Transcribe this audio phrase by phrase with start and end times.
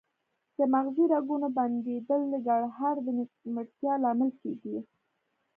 [0.57, 4.77] د مغزي رګونو بندیدل د ګړهار د نیمګړتیا لامل کیږي